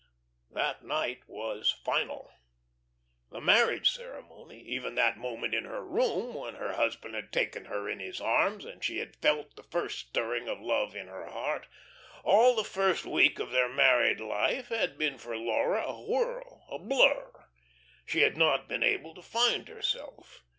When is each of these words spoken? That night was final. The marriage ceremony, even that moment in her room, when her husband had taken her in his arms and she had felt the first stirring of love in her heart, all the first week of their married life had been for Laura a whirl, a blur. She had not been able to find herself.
That 0.49 0.83
night 0.83 1.21
was 1.27 1.69
final. 1.69 2.31
The 3.29 3.39
marriage 3.39 3.87
ceremony, 3.91 4.59
even 4.61 4.95
that 4.95 5.15
moment 5.15 5.53
in 5.53 5.65
her 5.65 5.85
room, 5.85 6.33
when 6.33 6.55
her 6.55 6.73
husband 6.73 7.13
had 7.13 7.31
taken 7.31 7.65
her 7.65 7.87
in 7.87 7.99
his 7.99 8.19
arms 8.19 8.65
and 8.65 8.83
she 8.83 8.97
had 8.97 9.15
felt 9.17 9.55
the 9.55 9.61
first 9.69 9.99
stirring 10.07 10.47
of 10.49 10.59
love 10.59 10.95
in 10.95 11.05
her 11.07 11.27
heart, 11.27 11.67
all 12.23 12.55
the 12.55 12.63
first 12.63 13.05
week 13.05 13.37
of 13.37 13.51
their 13.51 13.69
married 13.69 14.19
life 14.19 14.69
had 14.69 14.97
been 14.97 15.19
for 15.19 15.37
Laura 15.37 15.83
a 15.85 16.01
whirl, 16.03 16.65
a 16.71 16.79
blur. 16.79 17.45
She 18.03 18.21
had 18.21 18.35
not 18.35 18.67
been 18.67 18.81
able 18.81 19.13
to 19.13 19.21
find 19.21 19.67
herself. 19.69 20.43